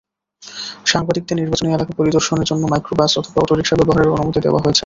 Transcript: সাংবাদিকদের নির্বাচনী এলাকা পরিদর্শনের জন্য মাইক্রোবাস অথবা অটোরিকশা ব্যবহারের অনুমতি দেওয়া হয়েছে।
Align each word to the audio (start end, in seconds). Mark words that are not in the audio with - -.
সাংবাদিকদের 0.85 1.39
নির্বাচনী 1.41 1.69
এলাকা 1.69 1.93
পরিদর্শনের 1.99 2.47
জন্য 2.49 2.63
মাইক্রোবাস 2.67 3.11
অথবা 3.17 3.39
অটোরিকশা 3.41 3.75
ব্যবহারের 3.79 4.13
অনুমতি 4.15 4.39
দেওয়া 4.41 4.61
হয়েছে। 4.63 4.79